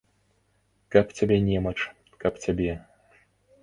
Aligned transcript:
Каб 0.95 1.05
цябе 1.19 1.37
немач, 1.51 1.79
каб 2.25 2.43
цябе! 2.47 2.73